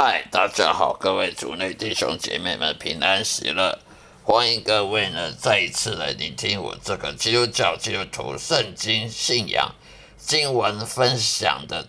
[0.00, 3.80] 嗨，大家好，各位主内弟兄姐妹们平安喜乐，
[4.22, 9.74] 欢迎各位呢再一次来聆听我这个基督教基督徒圣经信仰
[10.16, 11.88] 经文分享的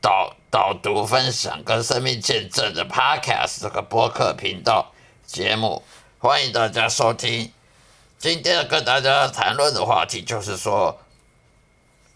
[0.00, 4.94] 导导读分享跟生命见证的 Podcast 这个播客频道
[5.26, 5.82] 节目，
[6.18, 7.52] 欢迎大家收听。
[8.16, 10.98] 今天跟大家谈论的话题就是说。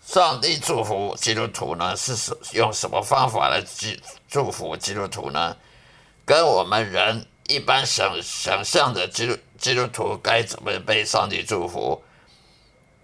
[0.09, 2.15] 上帝祝福基督徒呢，是
[2.55, 3.89] 用什么方法来祝
[4.27, 5.55] 祝福基督徒呢？
[6.25, 12.02] 跟我们人一般想想象的基督基督徒该怎么被上帝祝福？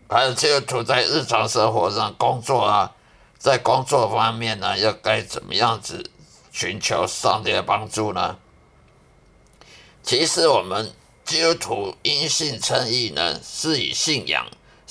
[0.09, 2.91] 还有基督徒在日常生活上工作啊，
[3.37, 6.11] 在工作方面呢，要该怎么样子
[6.53, 8.39] 寻求上帝的帮助呢？
[10.03, 10.91] 其实我们
[11.27, 14.47] 基督徒因信称义呢，是以信仰。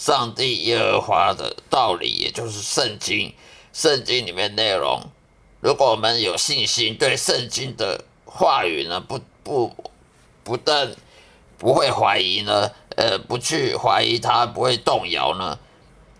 [0.06, 3.34] 上帝耶和华的道理，也就是圣经，
[3.72, 5.02] 圣经里面内容。
[5.62, 9.74] 如果我们有信心，对圣经的话语呢，不不
[10.44, 10.94] 不但
[11.58, 15.58] 不会怀疑呢，呃，不去怀疑他，不会动摇呢，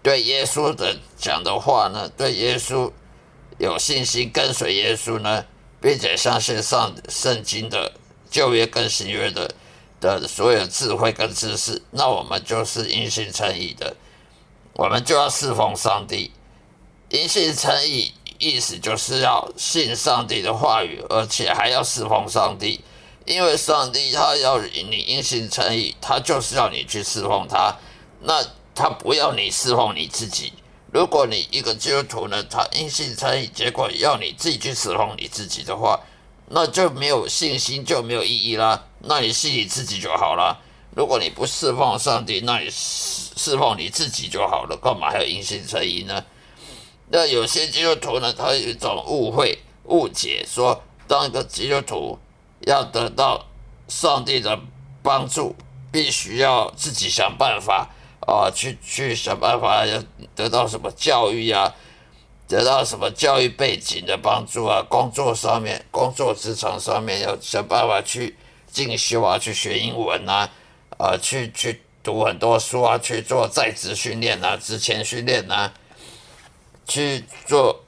[0.02, 2.90] 对耶稣的讲的话呢，对耶稣
[3.58, 5.46] 有信心，跟随耶稣呢，
[5.82, 7.92] 并且相信上圣经的
[8.32, 9.54] 旧约跟新约的。
[10.04, 13.96] 的所有智慧跟知识，那我们就是因信称义的，
[14.74, 16.32] 我们就要侍奉上帝。
[17.10, 22.82] 因信称义意思就是要信上帝的话语，而且还要侍奉上帝，
[23.26, 27.76] 因为上帝他要你因信称义，他就是要你去侍奉他，
[28.22, 28.44] 那
[28.76, 30.54] 他不要你侍奉你自己。
[30.92, 36.00] 如果你一个基督徒呢，他因信称义，结果要你自己去侍奉你自己的话，
[36.50, 38.84] 那就没有信心，就没有意义啦。
[39.04, 40.60] 那你信你自己就好了。
[40.96, 44.78] 如果你不侍奉上帝，那你侍侍奉你自己就好了。
[44.78, 46.24] 干嘛还要因信称义呢？
[47.10, 52.18] 那有些基督徒呢，他有一种误会、误解，说当一个基督徒
[52.62, 53.46] 要得到
[53.88, 54.60] 上帝的
[55.02, 55.56] 帮助，
[55.92, 57.90] 必须要自己想办法
[58.22, 60.02] 啊，去去想办法要
[60.36, 61.74] 得到什么教育呀。
[62.46, 64.84] 得到什么教育背景的帮助啊？
[64.88, 68.36] 工作上面，工作职场上面要想办法去
[68.74, 70.50] 进修啊，去学英文啊，
[70.98, 75.72] 啊，去去读很多书啊，去做在职训练啊，职前训练啊，
[76.88, 77.86] 去做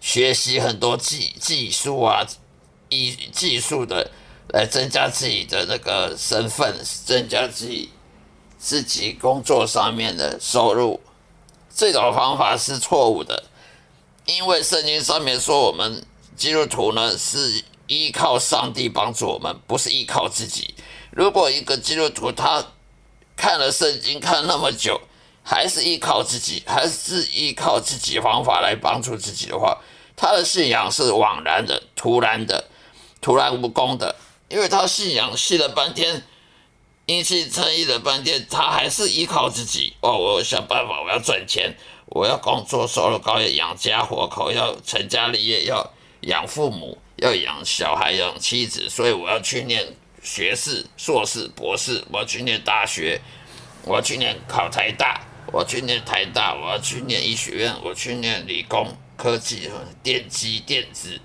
[0.00, 2.26] 学习很多技技术啊，
[2.88, 4.10] 以技术的
[4.48, 7.90] 来增加自己的那个身份，增加自己
[8.58, 11.00] 自己工作上面的收入。
[11.74, 13.44] 这种方法是错误的，
[14.24, 16.02] 因为圣经上面说，我们
[16.34, 20.74] 基督徒呢是依靠上帝帮助我们，不是依靠自己。
[21.10, 22.64] 如果一个基督徒他
[23.36, 25.00] 看了圣经看那么久，
[25.42, 29.78] 还是依靠自己，还是依靠自己方法来帮助自己的话，
[30.16, 32.68] 他的信仰是枉然的、徒然的、
[33.20, 34.16] 徒然无功的，
[34.48, 36.22] 因为他信仰信了半天。
[37.08, 40.18] 因信称义了半天，他还是依靠自己哦。
[40.18, 41.72] 我想办法，我要赚钱，
[42.06, 45.88] 我要工作，收入高，要养家活口，要成家立业，要
[46.22, 48.88] 养父母，要养小孩，养妻子。
[48.88, 49.86] 所以我要去念
[50.22, 53.20] 学士、硕士、博士，我要去念大学，
[53.84, 55.20] 我要去念考台大，
[55.52, 59.70] 我要去念台大，我要去念医学院，我去念理工科技、
[60.02, 61.20] 电机电子，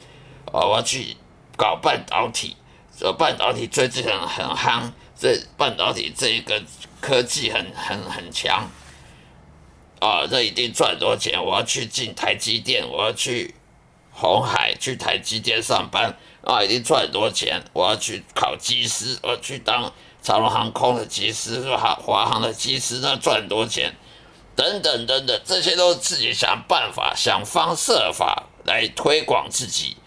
[0.46, 1.16] 哦，我要去
[1.58, 2.56] 搞半导体，
[2.98, 4.92] 这半导体最近很很夯。
[5.20, 6.60] 这半导体这一个
[7.00, 8.68] 科技很很很强
[10.00, 11.40] 啊，这一定赚很多钱。
[11.40, 13.54] 我要去进台积电，我要去
[14.12, 17.64] 红海去台积电上班啊，一定赚很多钱。
[17.74, 19.92] 我要去考机师，我要去当
[20.22, 23.96] 长荣航空的机师，华华航的机师，那赚很多钱。
[24.56, 29.98] 等等等等，这些都是自己想办法、想方设法来推广自己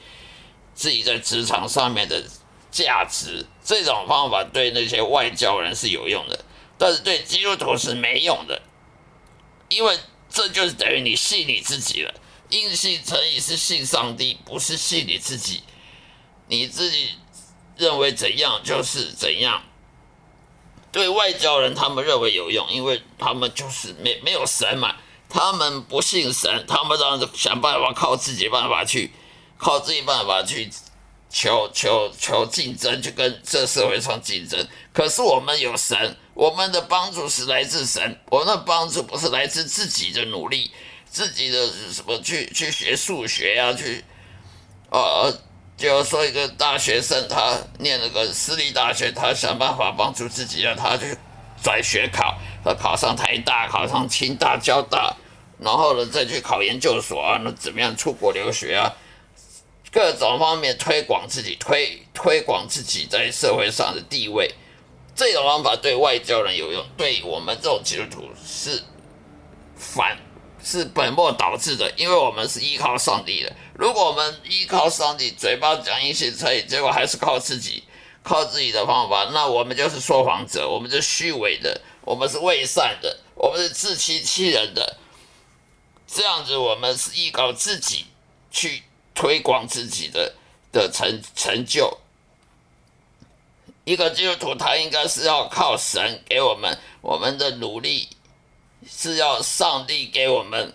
[0.74, 2.22] 自己在职场上面的。
[2.74, 6.44] 价值这种方法对那些外教人是有用的，
[6.76, 8.60] 但是对基督徒是没用的，
[9.68, 9.96] 因为
[10.28, 12.12] 这就是等于你信你自己了。
[12.54, 15.64] 因信成义是信上帝，不是信你自己。
[16.46, 17.10] 你自己
[17.76, 19.60] 认为怎样就是怎样。
[20.92, 24.94] 对外教人，他们认为有用，因为他们就是没没有神嘛，
[25.28, 29.10] 他们不信神，他们让想办法靠自己办法去，
[29.58, 30.70] 靠自己办法去。
[31.30, 34.64] 求求求竞争，就跟这社会上竞争。
[34.92, 40.70] 可是我们有神，我们的帮助是来自神，我们的帮助不是来自自己的努力，
[41.14, 44.02] 自己的什么去去学数学呀，去，
[44.90, 45.32] 呃，
[45.76, 51.16] 就说一个大学生，他念那个私立大学，他想办法帮助自己啊，他去
[51.62, 55.14] 转学考，他考上台大，考上清大、交大，
[55.60, 58.92] 然后呢再去考研究所啊，那怎么样出国留学啊？
[59.92, 64.52] 各种方面推广自己，推推广自己在社会上的地位。
[65.14, 68.82] 这种方法对外交人有用，对我们这种基督徒是
[69.76, 70.18] 反，
[70.64, 73.52] 是本末倒置的，因为我们是依靠上帝的。
[73.74, 77.84] 如果我们依靠上帝，嘴巴讲一些可以，结果还是靠自己，
[78.22, 84.96] 靠自己的方法，那我们就是说谎者，我们是虚伪的，我们是伪善的，我们是自欺欺人的。
[86.06, 88.06] 这样子，我们是依靠自己
[88.50, 88.82] 去
[89.14, 90.34] 推广自己的
[90.72, 91.98] 的成成就。
[93.84, 98.08] 一个基督徒，他应该是要靠神给我们我们的努力，
[98.88, 100.72] 是要上帝给我们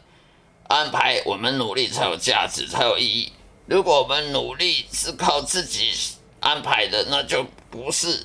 [0.68, 3.32] 安排，我们努力才有价值，才有意义。
[3.66, 5.92] 如果我们努力是靠自己
[6.40, 8.24] 安排的，那就不是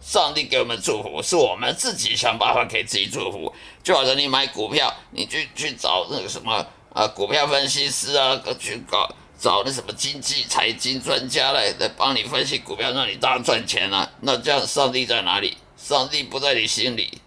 [0.00, 3.52] 上帝给我们祝福，是我们自己想办法给自己祝福。
[3.82, 9.08] 就好像你买股票，你去去找那个什么啊，股票分析师啊，去搞。
[9.40, 14.08] 找那什么经济财经专家来来帮你分析股票，让你大赚钱啊！
[14.20, 15.56] 那这样上帝在哪里？
[15.76, 17.18] 上帝不在你心里，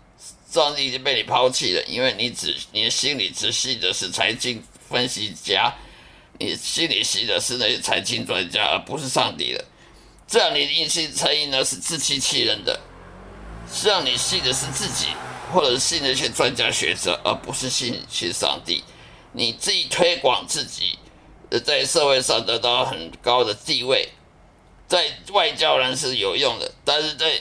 [0.64, 5.74] 上帝已经被你抛弃了，因为你只你心里只信的是财经分析家，
[6.40, 9.66] 你心里信的是那些财经专家，而不是上帝的。
[10.26, 12.80] 这样你的一心诚意呢是自欺欺人的，
[13.72, 15.08] 是让你信的是自己，
[15.52, 18.84] 或者是信那些专家学者，而不是信信上帝。
[19.34, 20.98] 你自己推广自己。
[21.64, 24.10] 在社会上得到很高的地位，
[24.90, 27.40] 在外交人是有用的，但是在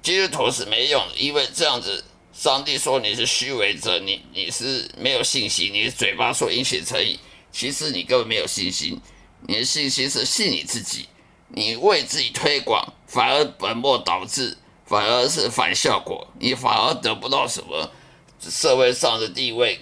[0.00, 2.02] 基督徒是没用的，因为这样子，
[2.40, 7.20] 上帝说你是虚伪者，你你是没有信心，你嘴巴说殷勤诚意，
[7.52, 8.98] 其实你根本没有信心，
[9.46, 11.06] 你的信心是信你自己，
[11.48, 14.56] 你为自己推广，反而本末倒置，
[14.86, 17.92] 反而是反效果，你反而得不到什么
[18.40, 19.78] 社会上的地位，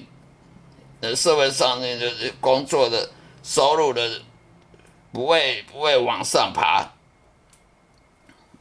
[1.00, 3.08] 呃，社会上那个工作的。
[3.40, 4.20] 收入的
[5.12, 6.92] 不会不会往上爬，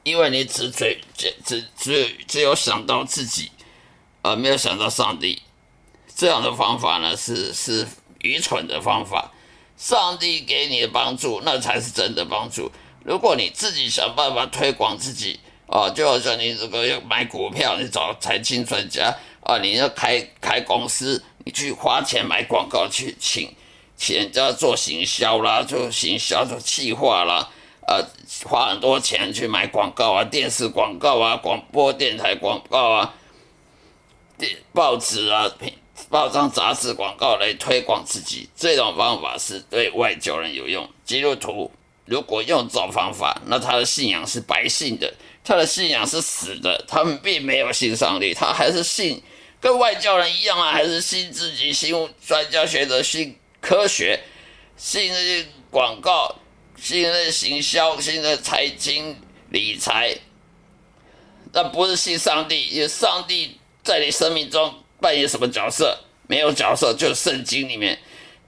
[0.04, 3.52] 因为你只嘴只只只只有想到自己，
[4.27, 5.41] 而没有想到上帝。
[6.15, 7.88] 这样的方法呢，是是
[8.19, 9.31] 愚蠢的方法。
[9.77, 12.71] 上帝给你的帮助，那才是真的帮助。
[13.03, 23.53] 如果你自己想办法推广自己，啊，就好像你这个要买股票，你找财经专家啊，你要开开公司，你去花钱买广告去请。
[23.95, 27.50] 请人家做行销啦，做行销做企划啦，
[27.88, 28.03] 呃，
[28.45, 33.13] 花很多钱去买广告啊，电视广告啊，广播电台广告啊，
[34.74, 35.51] 报纸啊，
[36.10, 40.89] 报章杂志广告来推广自己，这种方法是对外交人有用。
[41.06, 41.72] 基督徒
[42.06, 45.13] 如果用这种方法，那他的信仰是白信的，
[45.44, 49.22] 他的信仰是死的，他们并没有信上帝，他还是信
[49.60, 51.94] 跟外交人一样啊，还是信自己，信
[52.25, 53.38] 专家学者，信。
[53.60, 54.22] 科学，
[54.78, 56.34] 信那些广告，
[56.80, 59.18] 信那些行销，信那财经
[59.50, 60.16] 理财，
[61.51, 62.67] 那不是信上帝。
[62.67, 65.98] 因为上帝在你生命中扮演什么角色？
[66.27, 67.98] 没有角色，就是圣经里面。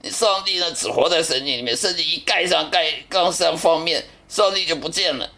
[0.01, 1.77] 你上帝呢，只活在圣经里面。
[1.77, 5.31] 圣经一盖上盖刚上方面，上帝就不见了，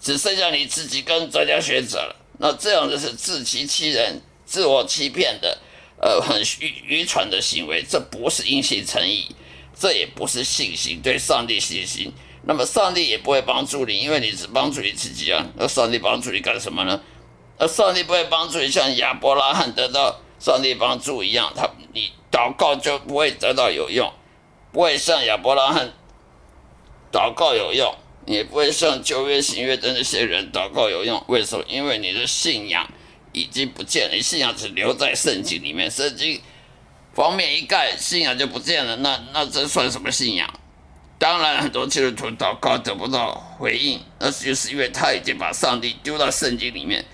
[0.00, 2.16] 只剩下你自己跟专家学者了。
[2.38, 5.58] 那这样的是自欺欺人、自我欺骗的。
[6.00, 9.28] 呃，很愚愚蠢的行为，这不是殷信诚意，
[9.78, 12.10] 这也不是信心，对上帝信心。
[12.46, 15.46] 那么上帝也不会帮助你，因为你只帮助你自己啊。
[15.56, 16.98] 那上帝帮助你干什么呢？
[17.58, 24.12] 那上帝不会帮助你，像亚伯拉罕得到上帝帮助一样，他你祷告就不会得到有用，
[24.72, 25.92] 不会像亚伯拉罕
[27.12, 27.94] 祷告有用，
[28.26, 31.22] 也不会像旧约、新约的那些人祷告有用。
[31.28, 31.64] 为什么？
[31.68, 32.88] 因为你的信仰。
[33.36, 36.40] 已经不见了，信仰只留在圣经里面，圣经
[37.12, 38.94] 方面一盖，信仰就不见了。
[38.98, 40.48] 那那这算什么信仰？
[41.18, 47.04] 当然，很多基督徒祷告得不到回应，那就是因为他已经把上帝丢到圣经里面。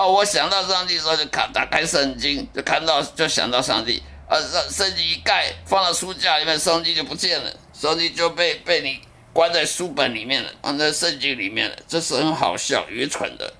[0.00, 4.02] 哦，我想到上帝时候就看打开圣经，就看到就想到上帝。
[4.26, 8.98] 啊，圣圣经一盖放到书架里面，上帝就不见了，上帝就被被你
[9.34, 11.76] 关在书本里面了，关在圣经里面了。
[11.86, 13.52] 这是很好笑、愚蠢的。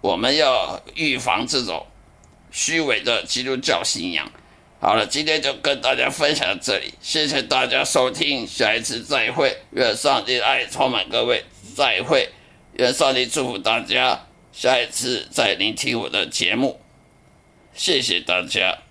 [0.00, 1.84] 我们要预防这种
[2.52, 4.30] 虚伪的基督教信仰。
[4.78, 9.60] 好了，今天就跟大家分享到这里，谢谢大家收听，下一次再会。
[9.72, 12.28] 愿上帝爱充满各位，再会。
[12.74, 16.80] 愿上帝祝福大家，下一次再聆听我的节目。
[17.74, 18.89] 谢谢大家。